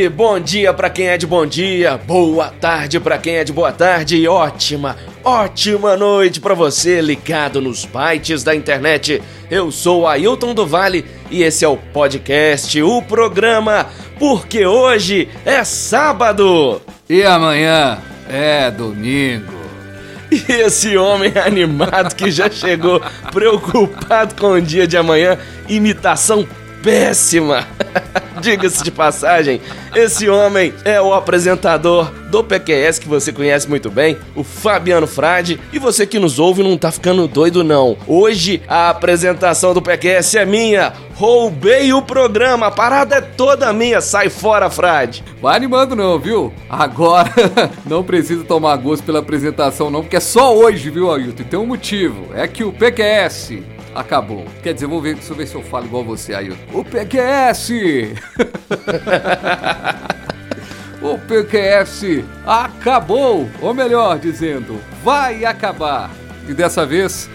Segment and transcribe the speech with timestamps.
[0.00, 3.52] Aí, bom dia pra quem é de bom dia, boa tarde pra quem é de
[3.52, 9.20] boa tarde e ótima, ótima noite pra você ligado nos bytes da internet.
[9.50, 13.86] Eu sou Ailton do Vale e esse é o podcast, o programa,
[14.18, 16.80] porque hoje é sábado.
[17.08, 17.98] E amanhã
[18.28, 19.60] é domingo.
[20.30, 25.36] E esse homem animado que já chegou preocupado com o dia de amanhã,
[25.68, 26.46] imitação
[26.82, 27.66] péssima.
[28.40, 29.60] Diga-se de passagem,
[29.94, 35.60] esse homem é o apresentador do PQS que você conhece muito bem, o Fabiano Frade.
[35.72, 37.98] E você que nos ouve não tá ficando doido não.
[38.06, 40.92] Hoje a apresentação do PQS é minha.
[41.14, 44.00] Roubei o programa, a parada é toda minha.
[44.00, 45.22] Sai fora, Frade.
[45.42, 46.50] Vai animando não, viu?
[46.68, 47.30] Agora
[47.84, 51.42] não precisa tomar gosto pela apresentação não, porque é só hoje, viu, Ailton?
[51.42, 52.28] E tem um motivo.
[52.34, 53.58] É que o PQS
[53.94, 54.44] acabou.
[54.62, 56.78] Quer dizer, vou ver, deixa eu ver se eu falo igual você, Ailton.
[56.78, 57.70] O PQS!
[61.02, 63.48] o PQS acabou!
[63.60, 66.10] Ou melhor dizendo, vai acabar.
[66.48, 67.28] E dessa vez.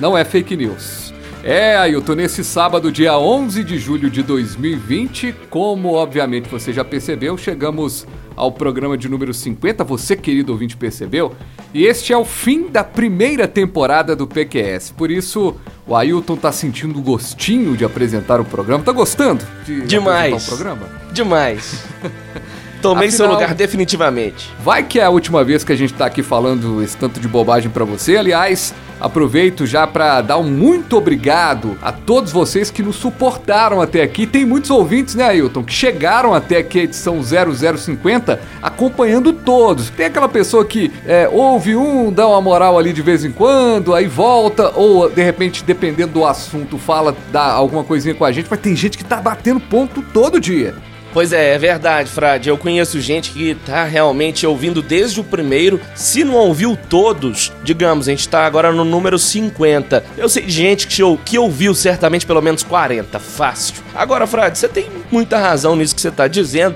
[0.00, 1.03] Não é fake news.
[1.46, 7.36] É, Ailton, nesse sábado, dia 11 de julho de 2020, como obviamente você já percebeu,
[7.36, 11.34] chegamos ao programa de número 50, você querido ouvinte percebeu,
[11.74, 14.92] e este é o fim da primeira temporada do PQS.
[14.96, 15.54] Por isso,
[15.86, 18.82] o Ailton tá sentindo gostinho de apresentar o programa.
[18.82, 20.46] Tá gostando de Demais.
[20.46, 20.88] o programa?
[21.12, 21.84] Demais.
[22.80, 24.50] Tomei seu Afinal- lugar definitivamente.
[24.62, 27.28] Vai que é a última vez que a gente tá aqui falando esse tanto de
[27.28, 28.16] bobagem pra você.
[28.16, 34.02] Aliás, aproveito já pra dar um muito obrigado a todos vocês que nos suportaram até
[34.02, 34.26] aqui.
[34.26, 39.90] Tem muitos ouvintes, né, Ailton, que chegaram até aqui a edição 0050 acompanhando todos.
[39.90, 43.94] Tem aquela pessoa que é, ouve um, dá uma moral ali de vez em quando,
[43.94, 48.46] aí volta, ou de repente, dependendo do assunto, fala, dá alguma coisinha com a gente,
[48.50, 50.74] mas tem gente que tá batendo ponto todo dia.
[51.14, 52.48] Pois é, é verdade, Frade.
[52.48, 55.80] Eu conheço gente que tá realmente ouvindo desde o primeiro.
[55.94, 60.04] Se não ouviu todos, digamos, a gente tá agora no número 50.
[60.18, 63.76] Eu sei de gente que, ou- que ouviu certamente pelo menos 40, fácil.
[63.94, 66.74] Agora, Frade, você tem muita razão nisso que você tá dizendo.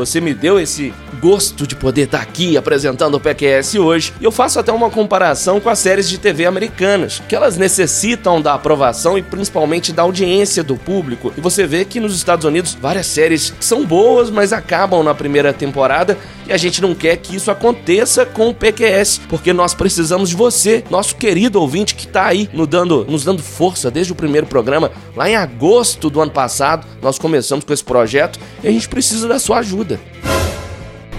[0.00, 4.14] Você me deu esse gosto de poder estar aqui apresentando o PQS hoje.
[4.18, 8.40] E eu faço até uma comparação com as séries de TV americanas, que elas necessitam
[8.40, 11.32] da aprovação e principalmente da audiência do público.
[11.36, 15.52] E você vê que nos Estados Unidos várias séries são boas, mas acabam na primeira
[15.52, 20.30] temporada e a gente não quer que isso aconteça com o PQS, porque nós precisamos
[20.30, 24.16] de você, nosso querido ouvinte que tá aí nos dando, nos dando força desde o
[24.16, 24.90] primeiro programa.
[25.14, 29.28] Lá em agosto do ano passado, nós começamos com esse projeto e a gente precisa
[29.28, 29.89] da sua ajuda.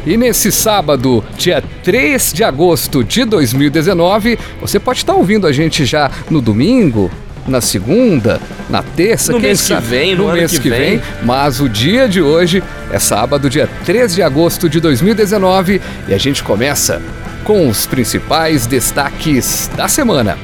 [0.06, 5.86] E nesse sábado, dia 3 de agosto de 2019, você pode estar ouvindo a gente
[5.86, 7.12] já no domingo,
[7.48, 8.40] na segunda,
[8.70, 9.88] na terça, No quem mês que sabe?
[9.88, 11.02] vem, no ano mês que vem.
[11.24, 16.18] Mas o dia de hoje é sábado, dia 3 de agosto de 2019, e a
[16.18, 17.02] gente começa
[17.44, 20.38] com os principais destaques da semana.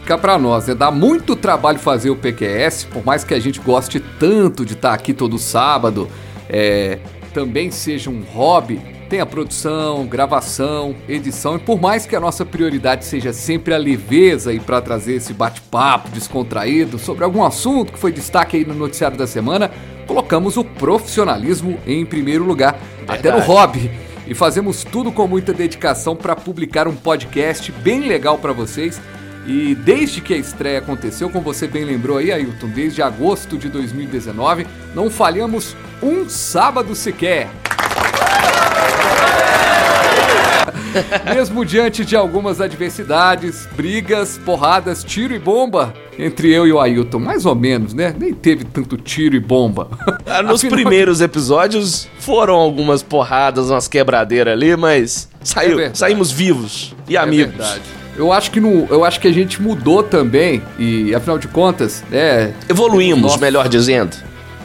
[0.00, 0.74] Fica pra nós, né?
[0.74, 4.94] Dá muito trabalho fazer o PQS, por mais que a gente goste tanto de estar
[4.94, 6.08] aqui todo sábado,
[6.48, 6.98] é,
[7.32, 12.44] também seja um hobby, tem a produção, gravação, edição, e por mais que a nossa
[12.44, 17.98] prioridade seja sempre a leveza e para trazer esse bate-papo descontraído sobre algum assunto que
[17.98, 19.70] foi destaque aí no noticiário da semana,
[20.06, 23.46] colocamos o profissionalismo em primeiro lugar, até no Verdade.
[23.46, 23.90] hobby.
[24.26, 29.00] E fazemos tudo com muita dedicação para publicar um podcast bem legal para vocês.
[29.48, 33.70] E desde que a estreia aconteceu, como você bem lembrou aí, Ailton, desde agosto de
[33.70, 37.48] 2019, não falhamos um sábado sequer.
[41.34, 47.18] Mesmo diante de algumas adversidades, brigas, porradas, tiro e bomba entre eu e o Ailton,
[47.20, 48.14] mais ou menos, né?
[48.18, 49.88] Nem teve tanto tiro e bomba.
[50.26, 55.96] Ah, Nos Afinal- primeiros episódios foram algumas porradas, umas quebradeiras ali, mas saiu, verdade.
[55.98, 57.54] saímos vivos e É amigos.
[57.54, 57.80] verdade.
[58.18, 62.02] Eu acho que no, eu acho que a gente mudou também e afinal de contas,
[62.10, 64.16] é, Evoluímos, melhor dizendo.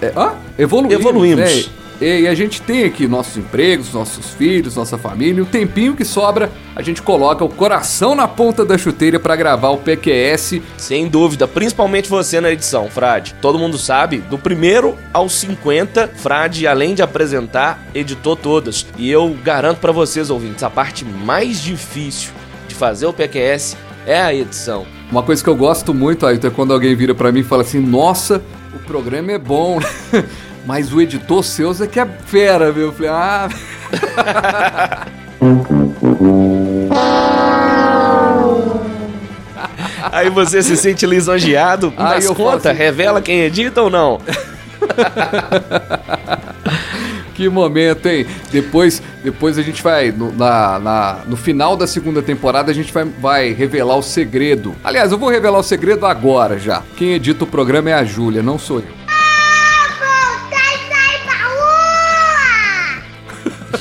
[0.01, 0.33] é hã?
[0.57, 1.67] evoluímos, Evoluímos.
[1.67, 1.83] né?
[2.01, 5.41] E a gente tem aqui nossos empregos, nossos filhos, nossa família.
[5.41, 9.69] O tempinho que sobra, a gente coloca o coração na ponta da chuteira para gravar
[9.69, 10.59] o PQS.
[10.75, 13.35] Sem dúvida, principalmente você na edição, Frade.
[13.39, 18.85] Todo mundo sabe, do primeiro aos 50, Frade, além de apresentar, editou todas.
[18.97, 22.31] E eu garanto para vocês, ouvintes, a parte mais difícil
[22.73, 24.85] de fazer o PQS é a edição.
[25.11, 27.61] Uma coisa que eu gosto muito, Ailton, é quando alguém vira para mim e fala
[27.61, 28.41] assim: Nossa,
[28.73, 29.79] o programa é bom,
[30.65, 32.87] mas o editor seu é que é fera, viu?
[32.87, 33.47] Eu falei: Ah.
[40.11, 44.19] Aí você se sente lisonjeado, mas conta, assim, revela quem edita ou não?
[47.33, 48.25] que momento, hein?
[48.51, 52.93] Depois, depois a gente vai, no, na, na, no final da segunda temporada, a gente
[52.93, 54.75] vai, vai revelar o segredo.
[54.83, 56.83] Aliás, eu vou revelar o segredo agora já.
[56.95, 59.02] Quem edita o programa é a Júlia, não sou eu.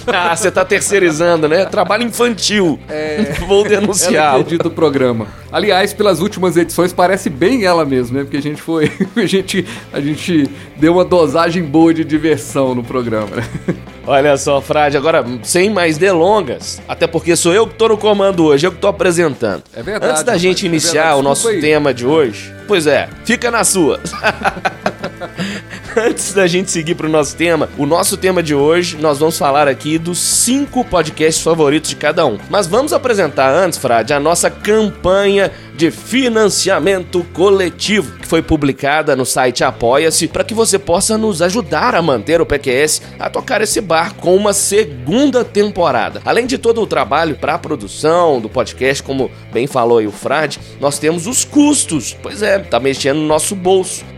[0.12, 1.64] ah, você tá terceirizando, né?
[1.64, 2.78] Trabalho infantil.
[2.88, 3.34] É.
[3.46, 4.34] Vou denunciar.
[4.34, 5.26] Ela do programa.
[5.50, 8.24] Aliás, pelas últimas edições parece bem ela mesmo, né?
[8.24, 12.82] Porque a gente foi, a gente, a gente deu uma dosagem boa de diversão no
[12.82, 13.28] programa.
[13.36, 13.74] Né?
[14.06, 18.44] Olha só, Frade, agora sem mais delongas, até porque sou eu que tô no comando
[18.44, 19.62] hoje, eu que tô apresentando.
[19.74, 20.10] É verdade.
[20.10, 21.60] Antes da gente é iniciar é o nosso aí.
[21.60, 24.00] tema de hoje, pois é, fica na sua.
[25.96, 29.36] Antes da gente seguir para o nosso tema, o nosso tema de hoje, nós vamos
[29.36, 32.38] falar aqui dos cinco podcasts favoritos de cada um.
[32.48, 39.26] Mas vamos apresentar antes, Frade, a nossa campanha de financiamento coletivo, que foi publicada no
[39.26, 43.80] site Apoia-se, para que você possa nos ajudar a manter o PQS a tocar esse
[43.80, 46.22] barco com uma segunda temporada.
[46.24, 50.12] Além de todo o trabalho para a produção do podcast, como bem falou aí o
[50.12, 52.16] Frade, nós temos os custos.
[52.22, 54.11] Pois é, tá mexendo no nosso bolso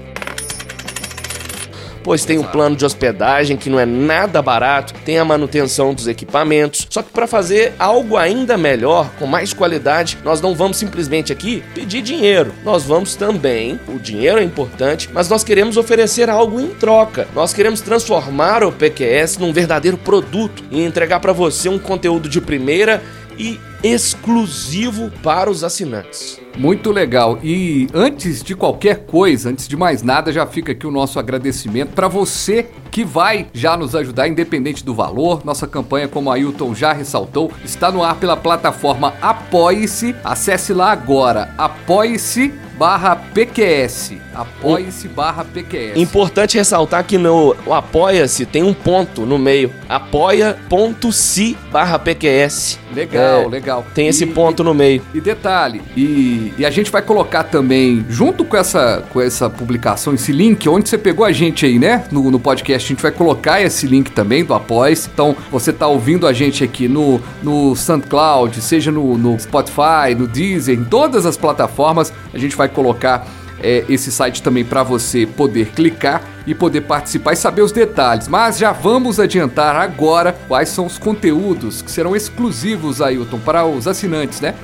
[2.04, 6.06] pois tem um plano de hospedagem que não é nada barato, tem a manutenção dos
[6.06, 6.86] equipamentos.
[6.90, 11.64] Só que para fazer algo ainda melhor, com mais qualidade, nós não vamos simplesmente aqui
[11.74, 12.54] pedir dinheiro.
[12.62, 17.26] Nós vamos também, o dinheiro é importante, mas nós queremos oferecer algo em troca.
[17.34, 22.40] Nós queremos transformar o PQS num verdadeiro produto e entregar para você um conteúdo de
[22.40, 23.02] primeira
[23.38, 26.40] e exclusivo para os assinantes.
[26.56, 27.38] Muito legal.
[27.42, 31.92] E antes de qualquer coisa, antes de mais nada, já fica aqui o nosso agradecimento
[31.92, 35.44] para você que vai já nos ajudar, independente do valor.
[35.44, 40.14] Nossa campanha, como a Ailton já ressaltou, está no ar pela plataforma Apoie-se.
[40.24, 44.14] Acesse lá agora, apoie-se barra PQS.
[44.34, 45.96] Apoie-se barra PQS.
[45.96, 49.70] Importante ressaltar que no Apoia-se tem um ponto no meio.
[49.88, 52.78] apoia.se barra PQS.
[52.94, 53.86] Legal, é, legal.
[53.94, 55.02] Tem esse ponto no meio.
[55.12, 60.14] E detalhe, e, e, a gente vai colocar também, junto com essa, com essa publicação,
[60.14, 62.04] esse link, onde você pegou a gente aí, né?
[62.10, 65.08] No, no podcast, a gente vai colocar esse link também do Apoia-se.
[65.12, 70.26] Então, você tá ouvindo a gente aqui no, no SoundCloud, seja no, no Spotify, no
[70.26, 73.26] Deezer, em todas as plataformas, a gente vai colocar
[73.60, 78.28] é, esse site também para você poder clicar e poder participar e saber os detalhes.
[78.28, 83.88] Mas já vamos adiantar agora quais são os conteúdos que serão exclusivos, Ailton, para os
[83.88, 84.54] assinantes, né?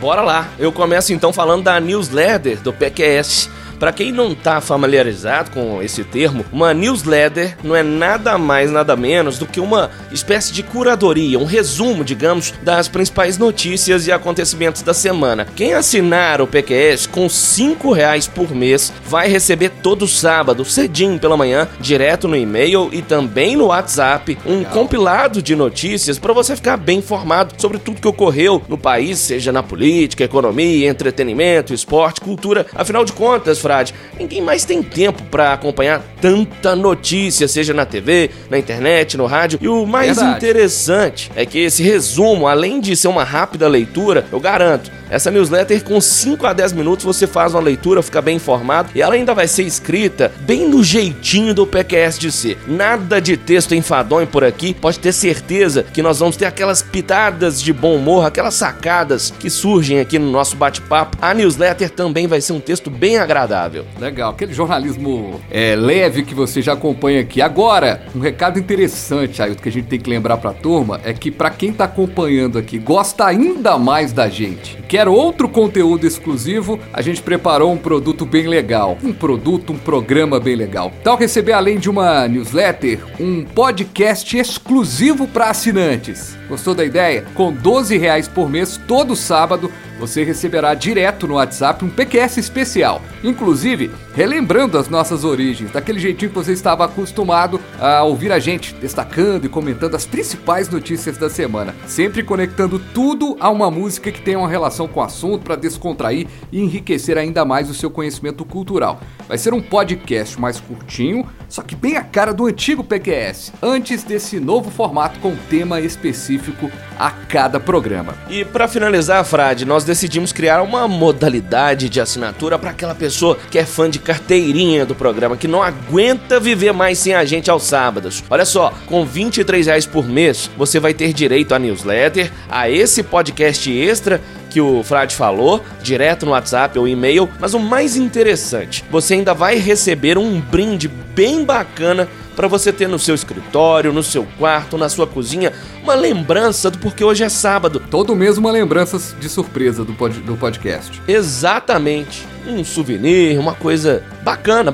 [0.00, 0.48] Bora lá.
[0.58, 3.50] Eu começo então falando da newsletter do PQS.
[3.80, 8.94] Para quem não está familiarizado com esse termo, uma newsletter não é nada mais nada
[8.94, 14.82] menos do que uma espécie de curadoria, um resumo, digamos, das principais notícias e acontecimentos
[14.82, 15.46] da semana.
[15.56, 21.38] Quem assinar o PQS com cinco reais por mês vai receber todo sábado, cedinho pela
[21.38, 24.72] manhã, direto no e-mail e também no WhatsApp, um Legal.
[24.74, 29.50] compilado de notícias para você ficar bem informado sobre tudo que ocorreu no país, seja
[29.50, 32.66] na política, economia, entretenimento, esporte, cultura.
[32.74, 33.94] Afinal de contas, frade.
[34.18, 39.58] Ninguém mais tem tempo para acompanhar tanta notícia, seja na TV, na internet, no rádio.
[39.62, 40.36] E o mais Verdade.
[40.36, 45.82] interessante é que esse resumo, além de ser uma rápida leitura, eu garanto, essa newsletter,
[45.82, 49.34] com 5 a 10 minutos, você faz uma leitura, fica bem informado e ela ainda
[49.34, 52.58] vai ser escrita bem no jeitinho do PQS de ser.
[52.66, 57.60] Nada de texto enfadonho por aqui, pode ter certeza que nós vamos ter aquelas pitadas
[57.60, 61.18] de bom humor, aquelas sacadas que surgem aqui no nosso bate-papo.
[61.20, 63.59] A newsletter também vai ser um texto bem agradável.
[63.98, 67.42] Legal, aquele jornalismo é, leve que você já acompanha aqui.
[67.42, 71.30] Agora, um recado interessante, aí que a gente tem que lembrar pra turma é que
[71.30, 76.78] para quem tá acompanhando aqui, gosta ainda mais da gente, quer quer outro conteúdo exclusivo,
[76.92, 78.98] a gente preparou um produto bem legal.
[79.02, 80.92] Um produto, um programa bem legal.
[81.02, 86.39] Tal receber, além de uma newsletter, um podcast exclusivo para assinantes.
[86.50, 87.24] Gostou da ideia?
[87.32, 93.00] Com 12 reais por mês, todo sábado, você receberá direto no WhatsApp um PQS especial.
[93.22, 98.74] Inclusive, relembrando as nossas origens, daquele jeitinho que você estava acostumado a ouvir a gente
[98.74, 104.20] destacando e comentando as principais notícias da semana, sempre conectando tudo a uma música que
[104.20, 108.44] tenha uma relação com o assunto para descontrair e enriquecer ainda mais o seu conhecimento
[108.44, 109.00] cultural.
[109.30, 114.02] Vai ser um podcast mais curtinho, só que bem a cara do antigo PQS, antes
[114.02, 116.68] desse novo formato com tema específico
[116.98, 118.16] a cada programa.
[118.28, 123.56] E para finalizar, Frade, nós decidimos criar uma modalidade de assinatura para aquela pessoa que
[123.56, 127.62] é fã de carteirinha do programa, que não aguenta viver mais sem a gente aos
[127.62, 128.24] sábados.
[128.28, 133.04] Olha só, com 23 reais por mês, você vai ter direito a newsletter, a esse
[133.04, 138.84] podcast extra que o Frade falou, direto no WhatsApp ou e-mail, mas o mais interessante,
[138.90, 142.08] você ainda vai receber um brinde bem bacana
[142.40, 146.78] para você ter no seu escritório, no seu quarto, na sua cozinha, uma lembrança do
[146.78, 147.82] porque hoje é sábado.
[147.90, 151.02] Todo mês uma lembrança de surpresa do, pod, do podcast.
[151.06, 152.26] Exatamente.
[152.46, 154.72] Um souvenir, uma coisa bacana.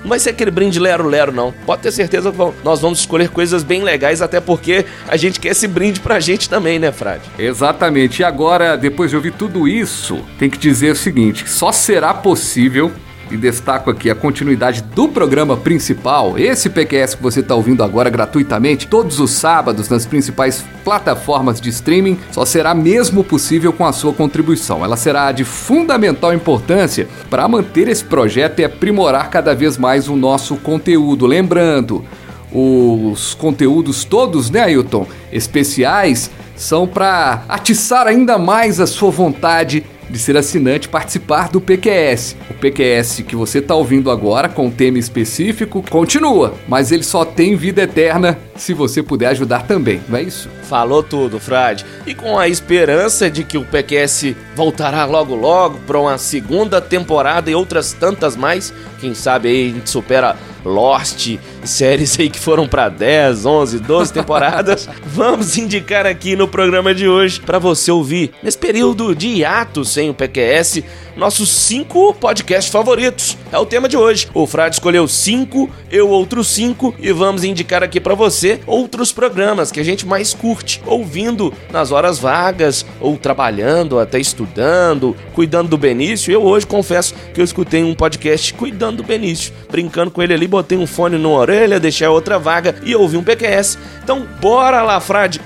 [0.00, 1.52] Não vai ser aquele brinde lero-lero, não.
[1.66, 5.48] Pode ter certeza que nós vamos escolher coisas bem legais, até porque a gente quer
[5.48, 7.24] esse brinde pra gente também, né, Frade?
[7.36, 8.22] Exatamente.
[8.22, 12.92] E agora, depois de ouvir tudo isso, tem que dizer o seguinte: só será possível
[13.30, 18.10] e destaco aqui a continuidade do programa principal, esse PQS que você está ouvindo agora
[18.10, 23.92] gratuitamente, todos os sábados nas principais plataformas de streaming, só será mesmo possível com a
[23.92, 24.84] sua contribuição.
[24.84, 30.16] Ela será de fundamental importância para manter esse projeto e aprimorar cada vez mais o
[30.16, 31.26] nosso conteúdo.
[31.26, 32.04] Lembrando,
[32.52, 40.18] os conteúdos todos, né, Ailton, especiais, são para atiçar ainda mais a sua vontade de
[40.18, 42.36] ser assinante participar do PQS.
[42.50, 47.24] O PQS que você está ouvindo agora, com um tema específico, continua, mas ele só
[47.24, 50.48] tem vida eterna se você puder ajudar também, não é isso?
[50.64, 51.86] Falou tudo, Frade.
[52.06, 57.50] E com a esperança de que o PQS voltará logo logo para uma segunda temporada
[57.50, 62.66] e outras tantas mais, quem sabe aí a gente supera Lost, séries aí que foram
[62.66, 68.32] para 10, 11, 12 temporadas, vamos indicar aqui no programa de hoje para você ouvir
[68.42, 70.82] nesse período de hiato sem o PQS
[71.18, 73.36] nossos cinco podcasts favoritos.
[73.50, 74.28] É o tema de hoje.
[74.32, 79.72] O Frade escolheu cinco, eu outros cinco e vamos indicar aqui para você outros programas
[79.72, 85.76] que a gente mais curte, ouvindo nas horas vagas ou trabalhando, até estudando, cuidando do
[85.76, 86.32] Benício.
[86.32, 90.46] Eu hoje confesso que eu escutei um podcast cuidando do Benício, brincando com ele ali,
[90.46, 93.78] botei um fone na orelha, deixei a outra vaga e ouvi um PQS.
[94.02, 95.40] Então, bora lá, Frade.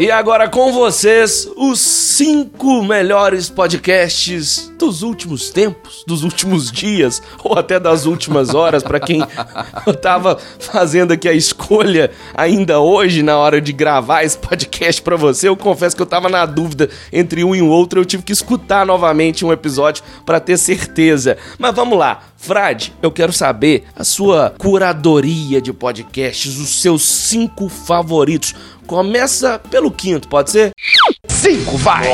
[0.00, 1.78] E agora com vocês, os
[2.20, 9.00] cinco melhores podcasts dos últimos tempos, dos últimos dias, ou até das últimas horas, para
[9.00, 9.22] quem
[10.02, 15.48] tava fazendo aqui a escolha ainda hoje, na hora de gravar esse podcast para você.
[15.48, 18.34] Eu confesso que eu tava na dúvida entre um e o outro, eu tive que
[18.34, 21.38] escutar novamente um episódio para ter certeza.
[21.58, 27.70] Mas vamos lá, Frade, eu quero saber a sua curadoria de podcasts, os seus cinco
[27.70, 28.54] favoritos.
[28.86, 30.72] Começa pelo quinto, pode ser?
[31.40, 32.06] Cinco, vai!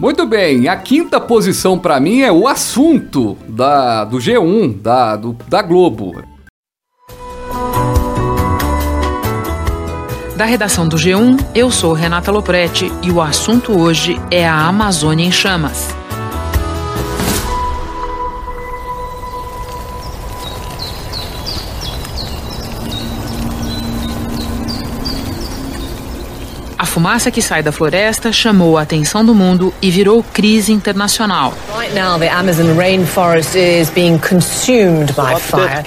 [0.00, 5.36] Muito bem, a quinta posição para mim é o assunto da, do G1, da, do,
[5.46, 6.20] da Globo.
[10.36, 15.24] Da redação do G1, eu sou Renata Loprete e o assunto hoje é a Amazônia
[15.24, 15.94] em Chamas.
[26.98, 31.54] Fumaça que sai da floresta chamou a atenção do mundo e virou crise internacional.
[31.78, 35.84] Right now, the Amazon rainforest is being consumed by fire.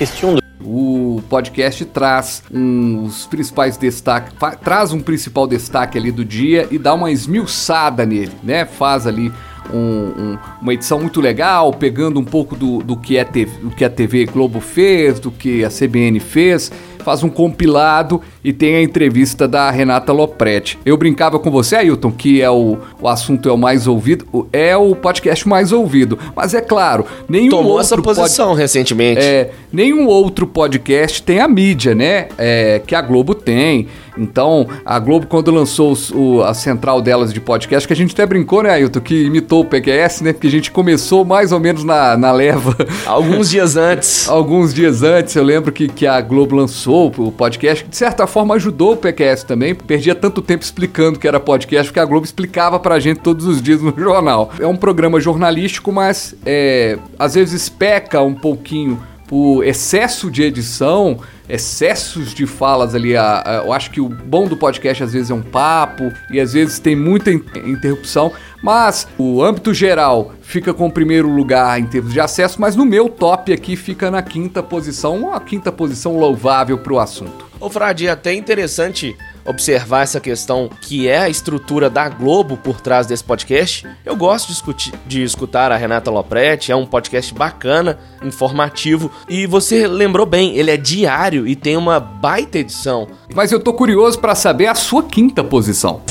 [0.63, 6.77] O podcast traz um, os principais destaques, traz um principal destaque ali do dia e
[6.77, 8.63] dá uma esmiuçada nele, né?
[8.63, 9.34] Faz ali
[9.74, 13.70] um, um, uma edição muito legal, pegando um pouco do, do, que é TV, do
[13.72, 18.75] que a TV Globo fez, do que a CBN fez faz um compilado e tem
[18.75, 20.77] a entrevista da Renata Lopretti.
[20.86, 24.75] Eu brincava com você, Ailton, que é o, o assunto é o mais ouvido, é
[24.75, 26.17] o podcast mais ouvido.
[26.36, 28.60] Mas é claro, nenhum Tomou outro essa posição pod...
[28.60, 29.21] recentemente.
[29.21, 32.27] É, nenhum outro podcast tem a mídia, né?
[32.38, 33.88] É, que a Globo tem.
[34.17, 38.25] Então, a Globo, quando lançou o- a central delas de podcast, que a gente até
[38.25, 40.33] brincou, né, Ailton, que imitou o PQS, né?
[40.33, 42.75] Porque a gente começou mais ou menos na, na leva.
[43.05, 44.27] Alguns dias antes.
[44.29, 48.27] Alguns dias antes, eu lembro que, que a Globo lançou o podcast, que de certa
[48.31, 49.75] forma ajudou o PQS também.
[49.75, 53.61] Perdia tanto tempo explicando que era podcast, porque a Globo explicava pra gente todos os
[53.61, 54.50] dias no jornal.
[54.59, 61.19] É um programa jornalístico, mas é, às vezes peca um pouquinho por excesso de edição,
[61.51, 63.15] excessos de falas ali.
[63.15, 66.39] A, a- eu acho que o bom do podcast às vezes é um papo e
[66.39, 68.31] às vezes tem muita in- interrupção,
[68.63, 72.86] mas o âmbito geral fica com o primeiro lugar em termos de acesso, mas no
[72.86, 77.46] meu top aqui fica na quinta posição, uma quinta posição louvável pro assunto.
[77.60, 82.79] Ô, Frade, é até interessante observar essa questão que é a estrutura da Globo por
[82.81, 83.88] trás desse podcast.
[84.05, 89.12] Eu gosto de, escuti- de escutar a Renata Lopretti, é um podcast bacana, informativo.
[89.27, 93.07] E você lembrou bem, ele é diário e tem uma baita edição.
[93.33, 96.01] Mas eu tô curioso pra saber a sua quinta posição.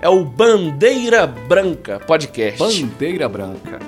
[0.00, 2.58] É o Bandeira Branca Podcast.
[2.58, 3.78] Bandeira branca.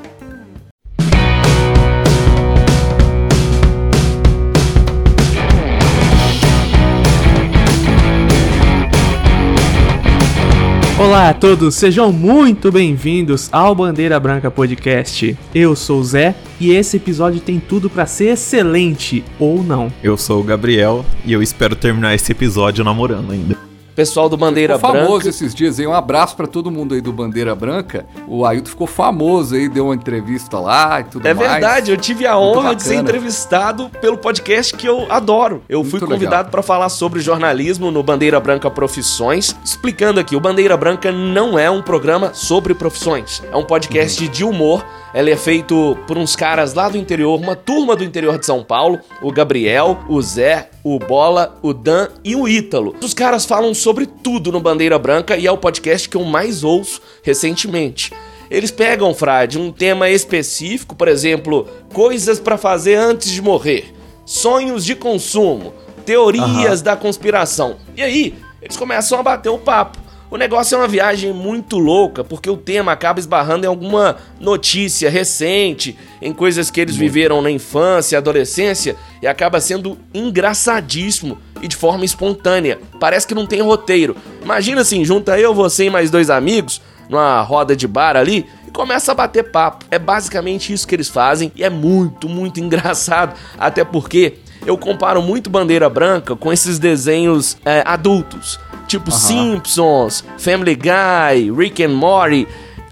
[10.96, 15.36] Olá a todos, sejam muito bem-vindos ao Bandeira Branca Podcast.
[15.52, 19.92] Eu sou o Zé e esse episódio tem tudo pra ser excelente ou não.
[20.04, 23.73] Eu sou o Gabriel e eu espero terminar esse episódio namorando ainda.
[23.94, 25.28] Pessoal do Bandeira ficou famoso Branca.
[25.28, 25.86] esses dias aí.
[25.86, 28.04] Um abraço pra todo mundo aí do Bandeira Branca.
[28.26, 31.48] O Ailton ficou famoso aí, deu uma entrevista lá e tudo É mais.
[31.50, 35.62] verdade, eu tive a Muito honra de ser entrevistado pelo podcast que eu adoro.
[35.68, 36.50] Eu fui Muito convidado legal.
[36.50, 39.54] para falar sobre jornalismo no Bandeira Branca Profissões.
[39.64, 44.44] Explicando aqui, o Bandeira Branca não é um programa sobre profissões, é um podcast de
[44.44, 44.84] humor.
[45.14, 48.64] Ele é feito por uns caras lá do interior, uma turma do interior de São
[48.64, 52.94] Paulo, o Gabriel, o Zé, o Bola, o Dan e o Ítalo.
[53.02, 56.62] Os caras falam sobre tudo no Bandeira Branca e é o podcast que eu mais
[56.62, 58.12] ouço recentemente.
[58.50, 63.94] Eles pegam, Frade, um tema específico, por exemplo, coisas pra fazer antes de morrer,
[64.26, 65.72] sonhos de consumo,
[66.04, 67.76] teorias da conspiração.
[67.96, 70.03] E aí, eles começam a bater o papo.
[70.34, 75.08] O negócio é uma viagem muito louca, porque o tema acaba esbarrando em alguma notícia
[75.08, 81.76] recente, em coisas que eles viveram na infância, adolescência, e acaba sendo engraçadíssimo e de
[81.76, 82.80] forma espontânea.
[82.98, 84.16] Parece que não tem roteiro.
[84.42, 88.72] Imagina assim, junta eu, você e mais dois amigos numa roda de bar ali e
[88.72, 89.84] começa a bater papo.
[89.88, 93.38] É basicamente isso que eles fazem e é muito, muito engraçado.
[93.56, 100.74] Até porque eu comparo muito Bandeira Branca com esses desenhos é, adultos, tipo Simpsons, Family
[100.74, 102.46] Guy, Rick and Morty.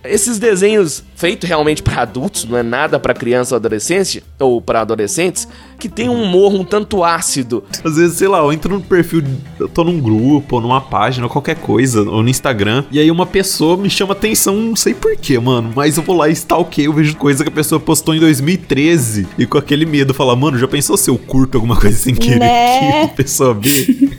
[0.05, 4.81] Esses desenhos feitos realmente para adultos, não é nada para criança ou adolescência ou para
[4.81, 5.47] adolescentes,
[5.79, 7.63] que tem um humor um tanto ácido.
[7.85, 9.23] Às vezes, sei lá, eu entro no perfil,
[9.61, 13.11] eu tô num grupo, ou numa página, ou qualquer coisa, ou no Instagram, e aí
[13.11, 16.89] uma pessoa me chama atenção, não sei porquê, mano, mas eu vou lá e stalkeio,
[16.89, 20.59] eu vejo coisa que a pessoa postou em 2013, e com aquele medo, falar, mano,
[20.59, 23.07] já pensou se eu curto alguma coisa sem querer Né?
[23.07, 24.11] que a pessoa vê?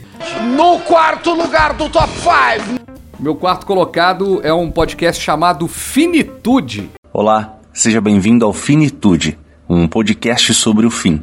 [0.56, 2.83] No quarto lugar do top 5.
[3.23, 6.89] Meu quarto colocado é um podcast chamado Finitude.
[7.13, 11.21] Olá, seja bem-vindo ao Finitude, um podcast sobre o fim.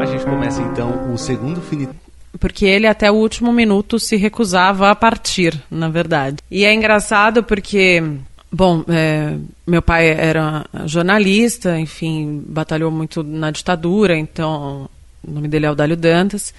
[0.00, 1.94] A gente começa então o segundo finito.
[2.38, 6.38] Porque ele até o último minuto se recusava a partir, na verdade.
[6.50, 8.02] E é engraçado porque,
[8.50, 9.34] bom, é,
[9.66, 14.88] meu pai era jornalista, enfim, batalhou muito na ditadura, então
[15.26, 16.52] o nome dele é Audálio Dantas.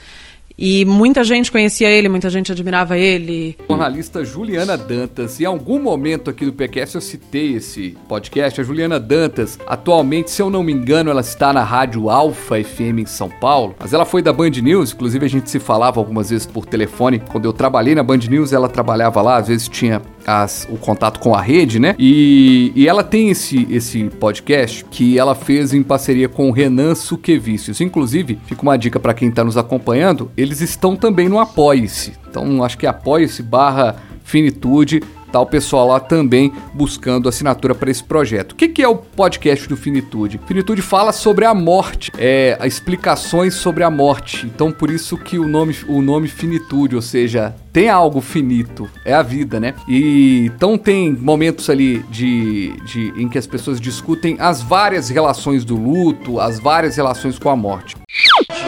[0.63, 3.58] E muita gente conhecia ele, muita gente admirava ele.
[3.67, 5.39] jornalista Juliana Dantas.
[5.39, 8.62] Em algum momento aqui do PQS eu citei esse podcast.
[8.62, 13.00] A Juliana Dantas, atualmente, se eu não me engano, ela está na Rádio Alfa FM
[13.00, 13.76] em São Paulo.
[13.80, 17.19] Mas ela foi da Band News, inclusive a gente se falava algumas vezes por telefone.
[17.32, 21.20] Quando eu trabalhei na Band News, ela trabalhava lá, às vezes tinha as- o contato
[21.20, 21.96] com a rede, né?
[21.98, 26.96] E, e ela tem esse, esse podcast que ela fez em parceria com o Renan
[26.96, 27.82] Suquevicius.
[27.82, 32.14] Inclusive, fica uma dica para quem tá nos acompanhando, eles estão também no Apoie-se.
[32.30, 38.04] Então, acho que Apoie-se barra Finitude, tá o pessoal lá também buscando assinatura para esse
[38.04, 38.52] projeto.
[38.52, 40.39] O que, que é o podcast do Finitude?
[40.46, 44.46] Finitude fala sobre a morte, é, explicações sobre a morte.
[44.46, 49.13] Então, por isso que o nome, o nome Finitude, ou seja, tem algo finito, é
[49.13, 49.74] a vida, né?
[49.88, 55.63] E então tem momentos ali de, de em que as pessoas discutem as várias relações
[55.63, 57.96] do luto, as várias relações com a morte.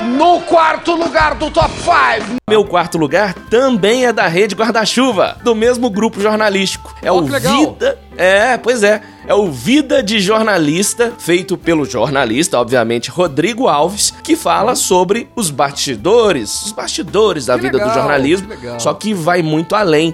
[0.02, 2.38] No quarto lugar do top 5.
[2.50, 6.94] Meu quarto lugar também é da rede Guarda-Chuva, do mesmo grupo jornalístico.
[7.02, 7.24] É Ó, o.
[7.24, 8.00] Vida.
[8.18, 9.02] É, pois é.
[9.26, 15.50] É o Vida de Jornalista, feito pelo jornalista, obviamente, Rodrigo Alves, que fala sobre os
[15.50, 20.14] bastidores, os bastidores da Que vida do legal, jornalismo, que só que vai muito além.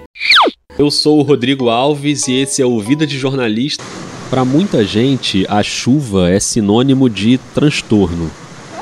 [0.78, 3.82] Eu sou o Rodrigo Alves e esse é o Vida de Jornalista.
[4.30, 8.30] Para muita gente, a chuva é sinônimo de transtorno.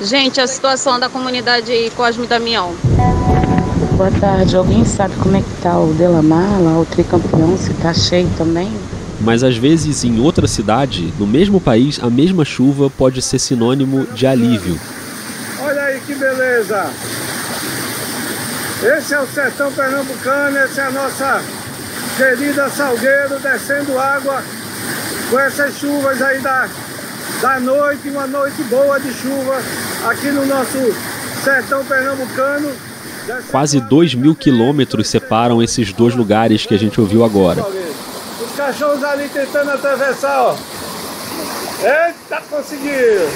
[0.01, 2.73] Gente, a situação da comunidade Cosme Damião.
[3.97, 4.55] Boa tarde.
[4.55, 8.71] Alguém sabe como é que tá o Delamar, lá, o tricampeão, se tá cheio também?
[9.21, 14.07] Mas às vezes, em outra cidade, no mesmo país, a mesma chuva pode ser sinônimo
[14.15, 14.79] de alívio.
[15.61, 16.91] Olha aí que beleza!
[18.81, 21.43] Esse é o sertão pernambucano, essa é a nossa
[22.17, 24.45] querida Salgueiro descendo água
[25.29, 26.69] com essas chuvas aí da,
[27.43, 29.61] da noite, uma noite boa de chuva
[30.07, 30.79] aqui no nosso
[31.43, 32.71] sertão pernambucano.
[33.51, 37.63] Quase 2 mil quilômetros separam esses dois lugares que a gente ouviu agora.
[37.63, 40.57] Os cachorros ali tentando atravessar, ó.
[41.81, 43.29] Eita, conseguiu!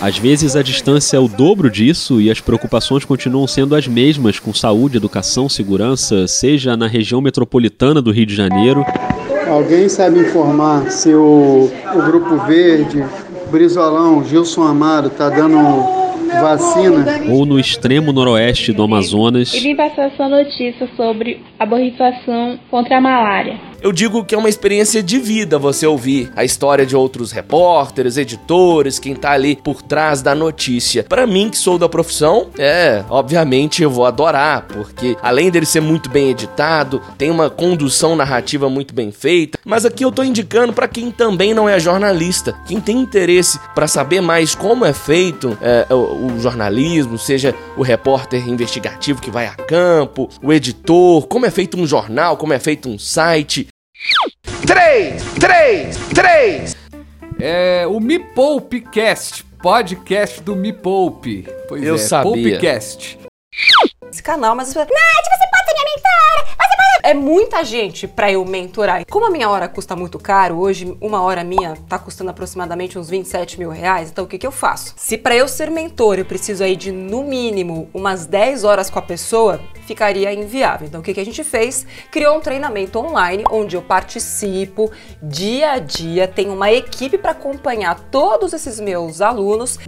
[0.00, 4.38] Às vezes a distância é o dobro disso e as preocupações continuam sendo as mesmas
[4.38, 8.84] com saúde, educação, segurança, seja na região metropolitana do Rio de Janeiro,
[9.48, 13.02] Alguém sabe informar se o, o Grupo Verde,
[13.50, 15.56] Brizolão, Gilson Amaro, tá dando
[16.40, 17.04] vacina?
[17.30, 19.52] ou no extremo noroeste do Amazonas.
[19.54, 23.67] E vim passar essa notícia sobre a borrifação contra a malária.
[23.80, 28.16] Eu digo que é uma experiência de vida você ouvir a história de outros repórteres,
[28.16, 31.04] editores, quem tá ali por trás da notícia.
[31.04, 35.80] Pra mim, que sou da profissão, é, obviamente eu vou adorar, porque além dele ser
[35.80, 40.72] muito bem editado, tem uma condução narrativa muito bem feita, mas aqui eu tô indicando
[40.72, 45.56] pra quem também não é jornalista, quem tem interesse pra saber mais como é feito
[45.62, 51.46] é, o, o jornalismo, seja o repórter investigativo que vai a campo, o editor, como
[51.46, 53.68] é feito um jornal, como é feito um site.
[54.66, 56.76] 3, 3, 3.
[57.40, 61.48] É o Me Poupe Cast, podcast do Me Poupe.
[61.68, 62.32] Pois Eu é, sabia.
[62.32, 63.18] Poupecast.
[64.10, 66.57] esse canal, mas Nath, você pode ser minha mentora.
[67.02, 69.04] É muita gente pra eu mentorar.
[69.08, 73.08] Como a minha hora custa muito caro, hoje uma hora minha tá custando aproximadamente uns
[73.08, 74.94] 27 mil reais, então o que que eu faço?
[74.96, 78.98] Se pra eu ser mentor eu preciso aí de, no mínimo, umas 10 horas com
[78.98, 80.86] a pessoa, ficaria inviável.
[80.86, 81.86] Então o que que a gente fez?
[82.10, 84.90] Criou um treinamento online, onde eu participo
[85.22, 89.78] dia a dia, tenho uma equipe pra acompanhar todos esses meus alunos.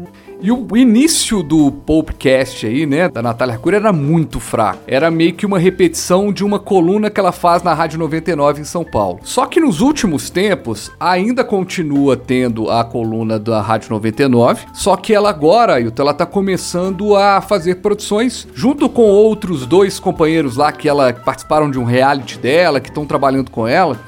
[0.41, 4.81] E o início do Popecast aí, né, da Natália Arcuri era muito fraco.
[4.87, 8.65] Era meio que uma repetição de uma coluna que ela faz na Rádio 99 em
[8.65, 9.21] São Paulo.
[9.23, 15.15] Só que nos últimos tempos ainda continua tendo a coluna da Rádio 99, só que
[15.15, 20.73] ela agora, Ailton, ela tá começando a fazer produções junto com outros dois companheiros lá
[20.73, 23.99] que ela participaram de um reality dela, que estão trabalhando com ela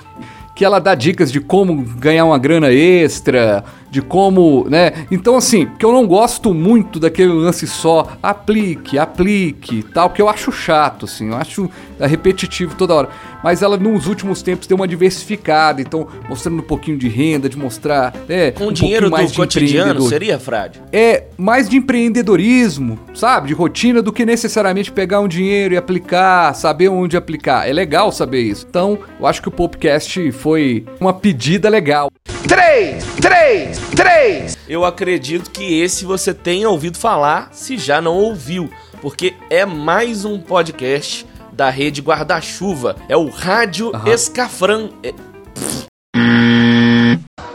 [0.55, 5.05] que ela dá dicas de como ganhar uma grana extra, de como, né?
[5.11, 10.22] Então assim, que eu não gosto muito daquele lance só aplique, aplique, e tal, que
[10.22, 13.09] eu acho chato, assim, eu acho é repetitivo toda hora.
[13.44, 17.59] Mas ela nos últimos tempos deu uma diversificada, então mostrando um pouquinho de renda, de
[17.59, 20.81] mostrar, é, Com um dinheiro mais do de cotidiano, seria, Frade?
[20.90, 23.48] É mais de empreendedorismo, sabe?
[23.48, 27.68] De rotina do que necessariamente pegar um dinheiro e aplicar, saber onde aplicar.
[27.68, 28.66] É legal saber isso.
[28.66, 32.11] Então, eu acho que o podcast foi uma pedida legal.
[32.52, 34.58] 3, 3, 3.
[34.68, 40.26] Eu acredito que esse você tenha ouvido falar, se já não ouviu, porque é mais
[40.26, 42.96] um podcast da rede Guarda-Chuva.
[43.08, 44.90] É o Rádio Escafran.
[45.02, 45.14] é-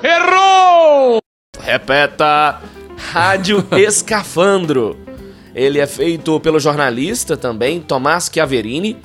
[0.03, 1.19] Errou!
[1.61, 2.59] Repeta!
[2.97, 4.97] Rádio Escafandro.
[5.53, 8.97] Ele é feito pelo jornalista também, Tomás Chiaverini.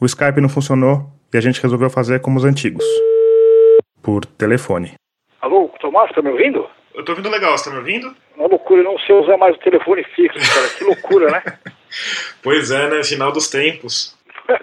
[0.00, 2.84] O Skype não funcionou e a gente resolveu fazer como os antigos.
[4.04, 4.92] Por telefone.
[5.40, 6.68] Alô, Tomás, tá me ouvindo?
[6.94, 8.14] Eu tô ouvindo legal, você tá me ouvindo?
[8.36, 10.68] Uma loucura, eu não sei usar mais o telefone fixo, cara.
[10.76, 11.42] Que loucura, né?
[12.42, 13.04] Pois é, né?
[13.04, 14.18] Final dos tempos.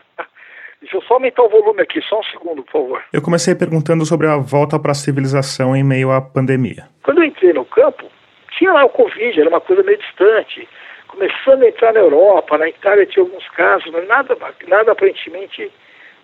[0.82, 3.04] Deixa eu só aumentar o volume aqui, só um segundo, por favor.
[3.14, 6.90] Eu comecei perguntando sobre a volta para a civilização em meio à pandemia.
[7.04, 8.06] Quando eu entrei no campo,
[8.58, 10.68] tinha lá o Covid, era uma coisa meio distante.
[11.08, 15.72] Começando a entrar na Europa, na Itália tinha alguns casos, mas nada, nada aparentemente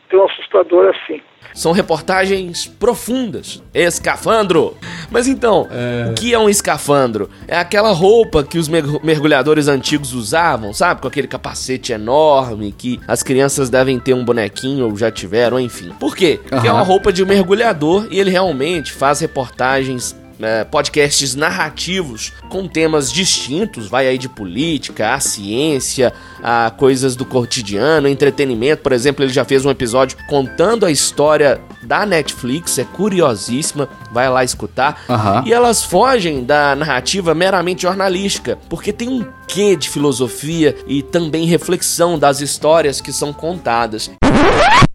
[0.09, 1.21] tão assustador assim.
[1.53, 3.63] São reportagens profundas.
[3.73, 4.77] Escafandro.
[5.09, 5.67] Mas então,
[6.09, 7.29] o que é um escafandro?
[7.47, 11.01] É aquela roupa que os mergu- mergulhadores antigos usavam, sabe?
[11.01, 15.91] Com aquele capacete enorme que as crianças devem ter um bonequinho ou já tiveram, enfim.
[15.99, 16.39] Por quê?
[16.47, 16.73] Porque é Aham.
[16.79, 23.12] uma roupa de um mergulhador e ele realmente faz reportagens é, podcasts narrativos com temas
[23.12, 28.82] distintos, vai aí de política, a ciência, a coisas do cotidiano, entretenimento.
[28.84, 34.30] Por exemplo, ele já fez um episódio contando a história da Netflix, é curiosíssima, vai
[34.30, 35.04] lá escutar.
[35.10, 35.43] Aham.
[35.45, 41.45] E elas fogem da narrativa meramente jornalística, porque tem um quê de filosofia e também
[41.45, 44.12] reflexão das histórias que são contadas.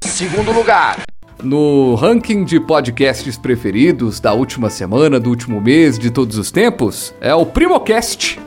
[0.03, 0.99] Segundo lugar.
[1.43, 7.13] No ranking de podcasts preferidos da última semana, do último mês, de todos os tempos,
[7.21, 8.39] é o Primocast.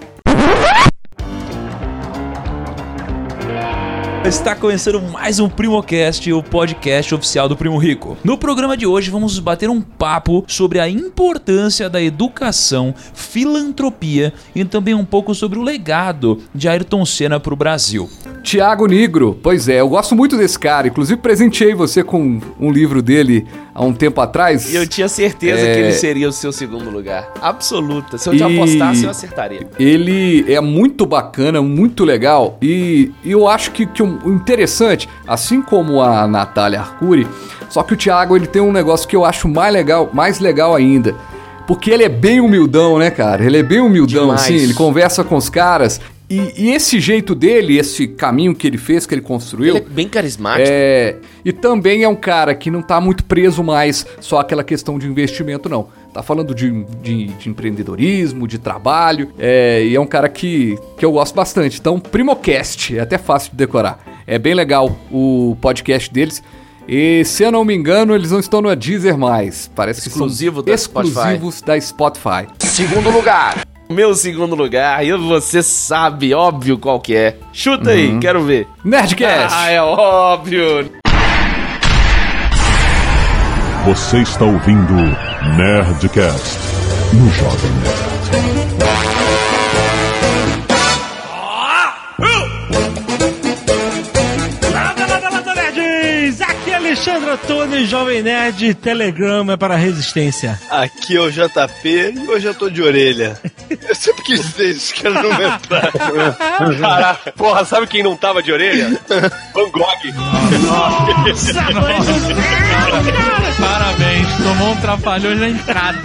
[4.25, 8.17] Está começando mais um Primocast, o podcast oficial do Primo Rico.
[8.23, 14.65] No programa de hoje vamos bater um papo sobre a importância da educação, filantropia e
[14.65, 18.09] também um pouco sobre o legado de Ayrton Senna para o Brasil.
[18.41, 20.87] Tiago Nigro, pois é, eu gosto muito desse cara.
[20.87, 24.71] Inclusive, presenteei você com um livro dele há um tempo atrás.
[24.71, 25.73] E eu tinha certeza É.
[25.73, 27.31] que ele seria o seu segundo lugar.
[27.41, 28.17] Absoluta.
[28.19, 29.67] Se eu te E- apostasse, eu acertaria.
[29.79, 36.01] Ele é muito bacana, muito legal e eu acho que, que o interessante, assim como
[36.01, 37.27] a Natália Arcuri,
[37.69, 40.75] só que o Thiago ele tem um negócio que eu acho mais legal, mais legal
[40.75, 41.15] ainda.
[41.67, 43.43] Porque ele é bem humildão, né, cara?
[43.43, 44.43] Ele é bem humildão, Demais.
[44.43, 45.99] assim, ele conversa com os caras.
[46.29, 49.75] E, e esse jeito dele, esse caminho que ele fez, que ele construiu.
[49.75, 50.67] Ele é bem carismático.
[50.71, 54.97] É, e também é um cara que não tá muito preso mais só àquela questão
[54.97, 55.87] de investimento, não.
[56.15, 56.71] Tá falando de,
[57.03, 61.77] de, de empreendedorismo, de trabalho, é, e é um cara que, que eu gosto bastante.
[61.77, 63.99] Então, Primocast, é até fácil de decorar.
[64.25, 66.41] É bem legal o podcast deles.
[66.87, 69.69] E se eu não me engano, eles não estão no Deezer mais.
[69.75, 72.47] Parece Exclusivo que da são exclusivos da Spotify.
[72.59, 73.65] Segundo lugar.
[73.89, 77.35] Meu segundo lugar, e você sabe, óbvio qual que é.
[77.51, 78.19] Chuta aí, Uhum.
[78.21, 78.69] quero ver.
[78.85, 79.53] Nerdcast.
[79.53, 80.91] Ah, é óbvio.
[83.85, 86.57] Você está ouvindo Nerdcast
[87.13, 88.15] no Jovem Nerd.
[96.67, 100.59] É Alexandre Antônio, Jovem Nerd, Telegrama para a Resistência.
[100.69, 103.39] Aqui é o JP e hoje eu tô de orelha.
[103.69, 105.77] Eu sempre quis dizer isso, que era no metrô.
[106.81, 108.89] Caraca, porra, sabe quem não tava de orelha?
[109.53, 109.85] Van Gogh.
[110.65, 111.53] Nossa!
[113.59, 115.99] Parabéns, tomou um trapalhão na entrada.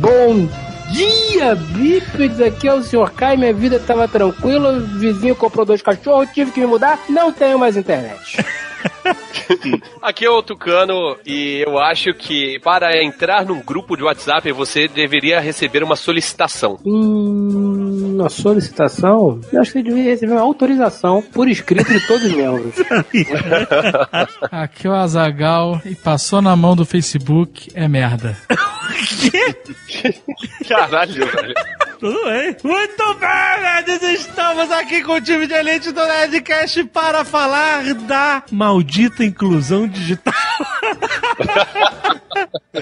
[0.00, 0.48] Bom
[0.92, 2.40] dia, bípedes!
[2.40, 3.10] Aqui é o Sr.
[3.14, 7.32] Kai, minha vida tava tranquila, o vizinho comprou dois cachorros, tive que me mudar, não
[7.32, 8.44] tenho mais internet.
[10.00, 14.88] Aqui é o Tucano e eu acho que para entrar num grupo de WhatsApp você
[14.88, 16.78] deveria receber uma solicitação.
[16.84, 17.83] Hum,
[18.14, 19.40] uma solicitação?
[19.52, 22.74] Eu acho que você devia receber uma autorização por escrito de todos os membros.
[24.50, 28.36] Aqui é o Azagal e passou na mão do Facebook é merda.
[30.68, 31.54] Caralho, velho.
[31.98, 32.56] Tudo bem.
[32.62, 34.02] Muito bem, nerds!
[34.02, 40.34] Estamos aqui com o time de elite do Nerdcast para falar da maldita inclusão digital.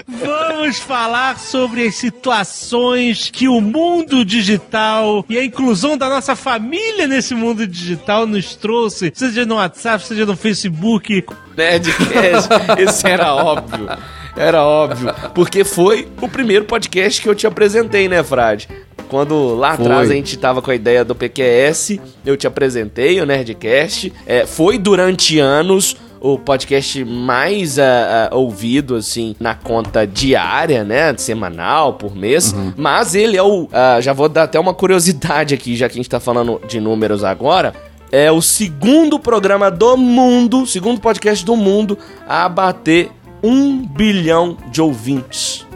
[0.07, 7.07] Vamos falar sobre as situações que o mundo digital e a inclusão da nossa família
[7.07, 11.25] nesse mundo digital nos trouxe, seja no WhatsApp, seja no Facebook.
[11.55, 13.89] Nerdcast, esse era óbvio.
[14.35, 15.13] Era óbvio.
[15.33, 18.67] Porque foi o primeiro podcast que eu te apresentei, né, Frade?
[19.07, 19.85] Quando lá Foi.
[19.85, 24.11] atrás a gente tava com a ideia do PQS, eu te apresentei o Nerdcast.
[24.25, 31.13] É, foi durante anos o podcast mais ah, ah, ouvido, assim, na conta diária, né?
[31.17, 32.55] Semanal, por mês.
[32.77, 33.67] Mas ele é o.
[33.73, 36.79] ah, já vou dar até uma curiosidade aqui, já que a gente tá falando de
[36.79, 37.73] números agora.
[38.09, 43.11] É o segundo programa do mundo, segundo podcast do mundo, a bater
[43.43, 45.67] um bilhão de ouvintes.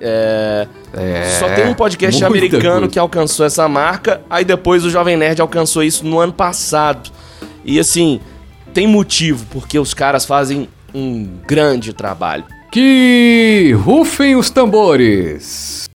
[0.00, 0.66] É.
[1.38, 2.88] Só tem um podcast americano coisa.
[2.88, 7.08] que alcançou essa marca, aí depois o Jovem Nerd alcançou isso no ano passado.
[7.64, 8.20] E assim,
[8.72, 12.44] tem motivo, porque os caras fazem um grande trabalho.
[12.70, 15.90] Que rufem os tambores.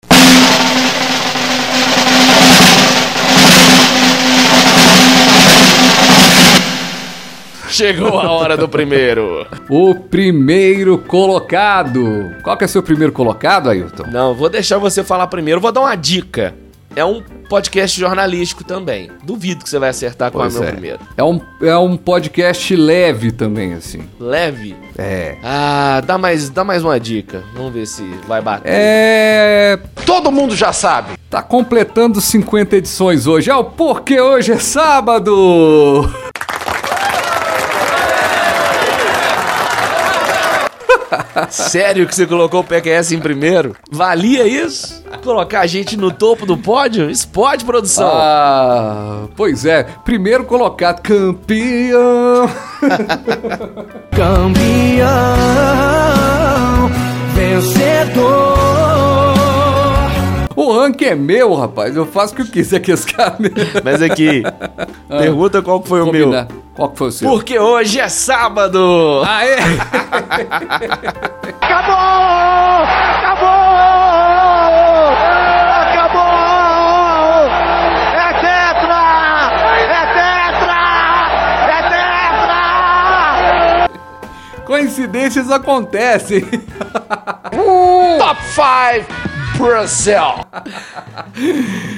[7.68, 9.46] Chegou a hora do primeiro.
[9.68, 12.34] O primeiro colocado.
[12.42, 14.04] Qual que é seu primeiro colocado, Ailton?
[14.10, 16.54] Não, vou deixar você falar primeiro, vou dar uma dica.
[16.96, 19.10] É um podcast jornalístico também.
[19.22, 20.72] Duvido que você vai acertar qual é o Pois meu é.
[20.72, 20.98] primeiro.
[21.14, 24.08] É um, é um podcast leve também, assim.
[24.18, 24.74] Leve?
[24.96, 25.36] É.
[25.44, 27.44] Ah, dá mais, dá mais uma dica.
[27.54, 28.70] Vamos ver se vai bater.
[28.72, 29.78] É.
[30.06, 31.18] Todo mundo já sabe.
[31.28, 33.50] Tá completando 50 edições hoje.
[33.50, 36.10] É o Porque Hoje é Sábado!
[41.50, 43.76] Sério que você colocou o PQS em primeiro?
[43.90, 45.04] Valia isso?
[45.22, 47.10] Colocar a gente no topo do pódio?
[47.10, 48.08] Isso pode, produção?
[48.10, 49.84] Ah, pois é.
[50.04, 52.48] Primeiro colocado, campeão.
[54.16, 54.56] Campeão,
[57.34, 59.15] vencedor.
[60.66, 61.94] O ranking é meu, rapaz.
[61.94, 63.36] Eu faço o que eu quiser com esse cara.
[63.84, 64.42] Mas aqui,
[65.08, 66.32] pergunta qual foi o meu.
[66.74, 67.30] Qual que foi o seu?
[67.30, 69.22] Porque hoje é sábado!
[69.24, 69.58] Aê!
[71.62, 71.94] Acabou!
[73.14, 73.46] Acabou!
[75.82, 76.26] Acabou!
[78.12, 79.04] É tetra!
[79.78, 80.82] É tetra!
[81.70, 81.80] É
[83.86, 84.64] tetra!
[84.64, 86.40] Coincidências acontecem.
[88.18, 89.25] Top 5
[89.58, 90.14] Brasil!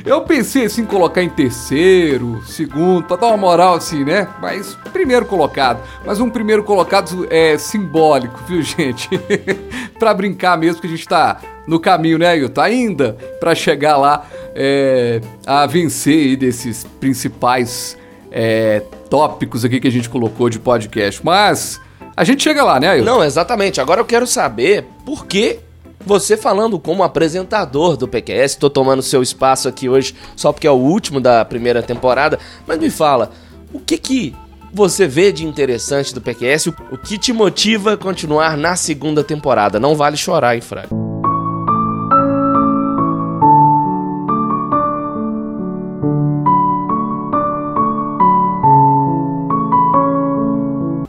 [0.04, 4.28] Eu pensei assim em colocar em terceiro, segundo, pra dar uma moral assim, né?
[4.40, 5.80] Mas primeiro colocado.
[6.04, 9.08] Mas um primeiro colocado é simbólico, viu, gente?
[9.98, 12.60] pra brincar mesmo que a gente tá no caminho, né, Ailton?
[12.60, 17.96] Ainda pra chegar lá é, a vencer desses principais
[18.30, 21.20] é, tópicos aqui que a gente colocou de podcast.
[21.24, 21.80] Mas
[22.16, 23.10] a gente chega lá, né, Ailton?
[23.10, 23.80] Não, exatamente.
[23.80, 25.60] Agora eu quero saber por que
[26.08, 30.70] você falando como apresentador do PQS, tô tomando seu espaço aqui hoje só porque é
[30.70, 33.30] o último da primeira temporada, mas me fala,
[33.72, 34.34] o que que
[34.72, 36.68] você vê de interessante do PQS?
[36.90, 39.78] O que te motiva a continuar na segunda temporada?
[39.78, 40.88] Não vale chorar, hein, Fraga?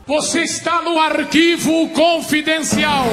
[0.06, 3.06] Você está no arquivo confidencial.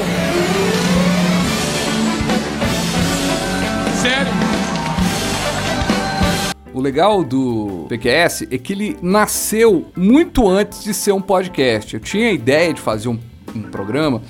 [4.00, 4.32] Sério?
[6.72, 11.94] O legal do PQS é que ele nasceu muito antes de ser um podcast.
[11.94, 13.18] Eu tinha a ideia de fazer um,
[13.56, 14.22] um programa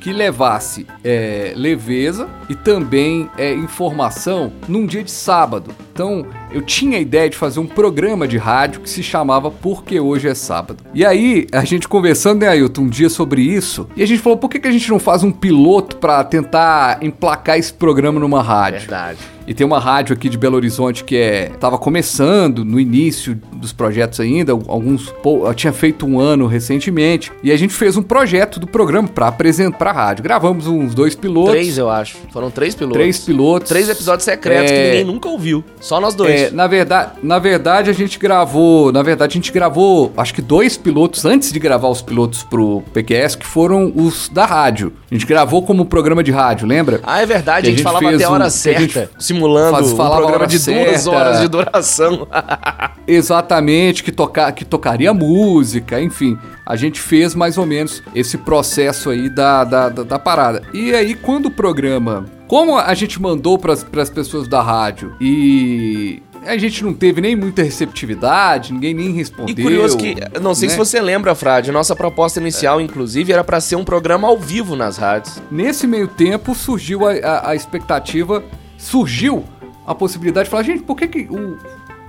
[0.00, 5.70] que levasse é, leveza e também é, informação num dia de sábado.
[5.92, 9.98] Então eu tinha a ideia de fazer um programa de rádio que se chamava Porque
[10.00, 10.82] Hoje é Sábado.
[10.94, 14.38] E aí, a gente conversando, né, Ailton, um dia sobre isso, e a gente falou:
[14.38, 18.42] por que, que a gente não faz um piloto para tentar emplacar esse programa numa
[18.42, 18.80] rádio?
[18.80, 19.18] Verdade.
[19.46, 23.72] E tem uma rádio aqui de Belo Horizonte que é tava começando no início dos
[23.72, 25.12] projetos ainda, alguns
[25.56, 29.76] tinha feito um ano recentemente, e a gente fez um projeto do programa para apresentar
[29.76, 30.22] pra rádio.
[30.22, 31.50] Gravamos uns dois pilotos.
[31.52, 32.16] Três, eu acho.
[32.32, 32.96] Foram três pilotos.
[32.98, 33.68] Três pilotos.
[33.68, 34.74] Três episódios secretos É.
[34.74, 35.64] que ninguém nunca ouviu.
[35.80, 36.30] Só nós dois.
[36.39, 40.40] É, na verdade, na verdade a gente gravou, na verdade a gente gravou, acho que
[40.40, 44.92] dois pilotos antes de gravar os pilotos pro PQS que foram os da rádio.
[45.10, 47.00] A gente gravou como programa de rádio, lembra?
[47.02, 49.72] Ah, é verdade, Que a gente, falava até a um- hora a certa, gente simulando
[49.72, 51.10] faz- um falava a programa de duas certa.
[51.10, 52.26] horas de duração.
[53.06, 56.38] Exatamente, que, toca, que tocaria música, enfim.
[56.64, 60.62] A gente fez mais ou menos esse processo aí da, da, da, da parada.
[60.72, 62.24] E aí, quando o programa.
[62.46, 66.20] Como a gente mandou para as pessoas da rádio e.
[66.46, 69.54] A gente não teve nem muita receptividade, ninguém nem E respondeu.
[69.62, 70.72] curioso que, não sei né?
[70.72, 74.74] se você lembra, Frade, nossa proposta inicial, inclusive, era pra ser um programa ao vivo
[74.74, 75.40] nas rádios.
[75.50, 78.42] Nesse meio tempo surgiu a, a- a expectativa,
[78.78, 79.44] surgiu
[79.86, 81.56] a possibilidade de falar, gente, por que que o...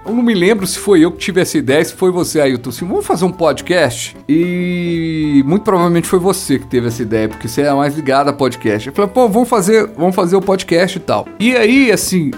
[0.03, 2.71] Eu não me lembro se foi eu que tive essa ideia, se foi você, Ailton.
[2.71, 4.17] Assim, vamos fazer um podcast?
[4.27, 8.33] E muito provavelmente foi você que teve essa ideia, porque você é mais ligado a
[8.33, 8.87] podcast.
[8.87, 11.27] Eu falei, pô, vamos fazer, vamos fazer o podcast e tal.
[11.39, 12.31] E aí, assim,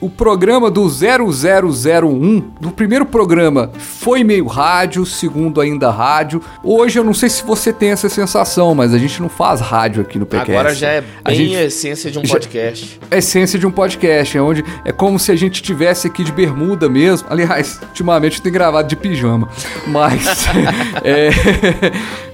[0.00, 6.40] o programa do 0001, do primeiro programa, foi meio rádio, segundo ainda rádio.
[6.62, 10.02] Hoje eu não sei se você tem essa sensação, mas a gente não faz rádio
[10.02, 10.50] aqui no PQS.
[10.50, 13.00] Agora já é A bem gente- a essência de um podcast.
[13.10, 16.30] a essência de um podcast, é onde é como se a gente tivesse aqui de
[16.30, 17.26] bermuda mesmo.
[17.28, 19.48] Aliás, ultimamente tem gravado de pijama,
[19.88, 20.46] mas
[21.02, 21.30] é,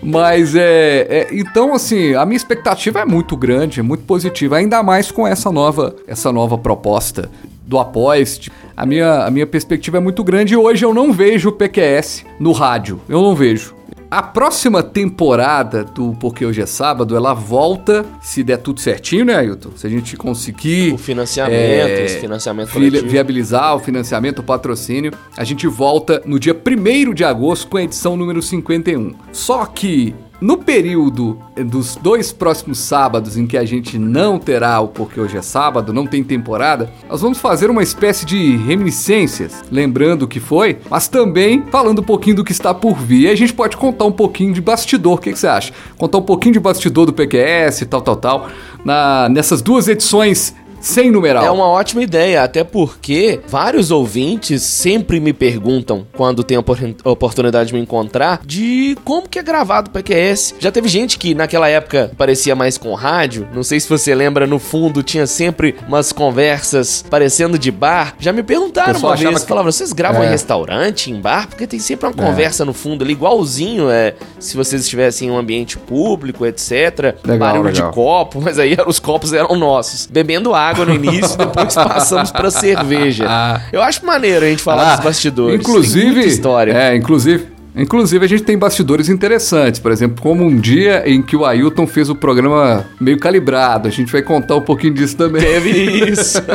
[0.02, 4.82] mas é, é- então assim a minha expectativa é muito grande, é muito positiva, ainda
[4.82, 7.30] mais com essa nova essa nova proposta
[7.66, 8.50] do Apoist.
[8.76, 12.24] A minha, a minha perspectiva é muito grande e hoje eu não vejo o PQS
[12.38, 13.00] no rádio.
[13.08, 13.74] Eu não vejo.
[14.10, 19.34] A próxima temporada do Porque Hoje é Sábado, ela volta, se der tudo certinho, né,
[19.34, 19.70] Ailton?
[19.74, 20.92] Se a gente conseguir...
[20.92, 23.08] O financiamento, é, esse financiamento coletivo.
[23.08, 27.82] viabilizar o financiamento, o patrocínio, a gente volta no dia 1 de agosto com a
[27.82, 29.14] edição número 51.
[29.32, 34.88] Só que no período dos dois próximos sábados em que a gente não terá o
[34.88, 40.24] Porque Hoje é Sábado, não tem temporada, nós vamos fazer uma espécie de reminiscências, lembrando
[40.24, 43.20] o que foi, mas também falando um pouquinho do que está por vir.
[43.20, 45.72] E a gente pode contar um pouquinho de bastidor, o que, que você acha?
[45.96, 48.48] Contar um pouquinho de bastidor do PQS tal, tal, tal,
[48.84, 51.44] na, nessas duas edições sem numeral.
[51.44, 56.78] É uma ótima ideia, até porque vários ouvintes sempre me perguntam, quando tem a opor-
[57.04, 60.54] oportunidade de me encontrar, de como que é gravado o PQS.
[60.58, 64.46] Já teve gente que naquela época parecia mais com rádio, não sei se você lembra,
[64.46, 68.14] no fundo tinha sempre umas conversas parecendo de bar.
[68.18, 70.26] Já me perguntaram uma vez, que- falavam, vocês gravam É.
[70.26, 71.48] em restaurante, em bar?
[71.48, 72.26] Porque tem sempre uma É.
[72.26, 77.16] conversa no fundo ali, igualzinho, é, se vocês estivessem em um ambiente público, etc.
[77.24, 77.88] Legal, barulho legal.
[77.88, 80.06] de copo, mas aí os copos eram nossos.
[80.06, 83.26] Bebendo água no início, depois passamos pra cerveja.
[83.72, 85.60] Eu acho maneiro a gente falar Ah, dos bastidores.
[85.60, 86.72] Inclusive, história.
[86.72, 87.52] É, inclusive.
[87.76, 89.80] Inclusive, a gente tem bastidores interessantes.
[89.80, 93.88] Por exemplo, como um dia em que o Ailton fez o programa meio calibrado.
[93.88, 95.42] A gente vai contar um pouquinho disso também.
[95.42, 95.70] Teve
[96.10, 96.40] isso.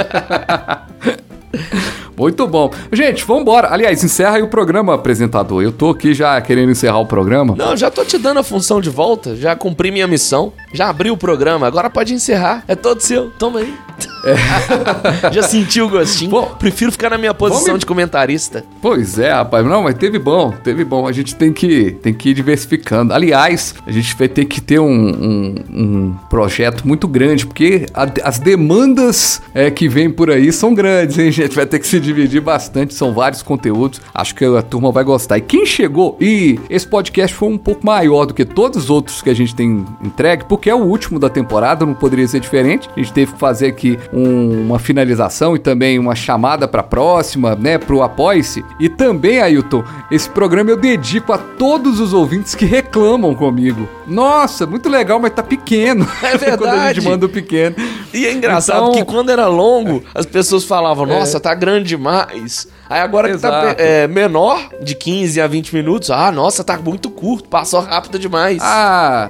[2.19, 2.69] Muito bom.
[2.91, 3.69] Gente, vambora.
[3.71, 5.63] Aliás, encerra aí o programa, apresentador.
[5.63, 7.55] Eu tô aqui já querendo encerrar o programa.
[7.57, 11.09] Não, já tô te dando a função de volta, já cumpri minha missão, já abri
[11.09, 12.63] o programa, agora pode encerrar.
[12.67, 13.73] É todo seu, toma aí.
[15.31, 16.29] já senti o gostinho.
[16.59, 18.63] Prefiro ficar na minha posição vamos- de comentarista.
[18.81, 19.65] Pois é, rapaz.
[19.65, 21.07] Não, mas teve bom, teve bom.
[21.07, 23.13] A gente tem que, tem que ir diversificando.
[23.13, 28.07] Aliás, a gente vai ter que ter um, um- um projeto muito grande, porque a-
[28.23, 31.55] as demandas é, que vêm por aí são grandes, hein, gente?
[31.55, 34.01] Vai ter que se dividir bastante, são vários conteúdos.
[34.13, 35.37] Acho que a turma vai gostar.
[35.37, 39.21] E quem chegou, e esse podcast foi um pouco maior do que todos os outros
[39.21, 42.89] que a gente tem entregue, porque é o último da temporada, não poderia ser diferente.
[42.95, 47.55] A gente teve que fazer aqui um- uma finalização e também uma chamada para próxima,
[47.55, 48.63] né, pro Apoie-se.
[48.79, 53.87] E também, Ailton, esse programa eu dedico a todos os ouvintes que reclamam comigo.
[54.07, 56.07] Nossa, muito legal, mas tá pequeno.
[56.23, 56.57] É verdade.
[56.59, 57.75] Quando a gente manda o pequeno.
[58.13, 61.39] E é engraçado Então- que quando era longo, as pessoas falavam, nossa, É.
[61.39, 62.67] tá grande demais.
[62.89, 63.81] Aí agora que tá Exato.
[63.81, 68.59] é, menor, de 15 a 20 minutos, ah, nossa, tá muito curto, passou rápido demais.
[68.61, 69.29] Ah,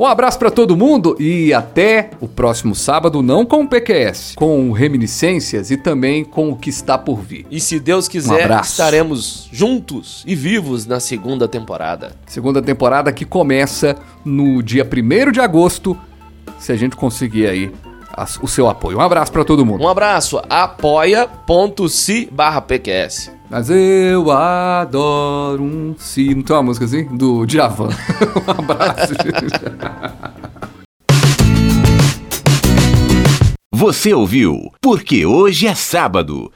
[0.00, 4.72] um abraço pra todo mundo e até o próximo sábado, não com o PQS, com
[4.72, 7.46] reminiscências e também com o que está por vir.
[7.50, 8.70] E se Deus Um quiser, abraço.
[8.70, 12.12] estaremos juntos e vivos na segunda temporada.
[12.26, 13.94] Segunda temporada que começa
[14.24, 15.96] no dia 1 de agosto,
[16.58, 17.70] se a gente conseguir aí
[18.42, 18.98] o seu apoio.
[18.98, 19.82] Um abraço pra todo mundo.
[19.82, 23.32] Um abraço, apoia.se barra PQS.
[23.50, 26.34] Mas eu adoro um si.
[26.34, 27.04] Não tem uma música assim?
[27.16, 27.88] Do Djavan.
[28.46, 29.14] um abraço.
[33.72, 36.50] Você ouviu Porque Hoje é Sábado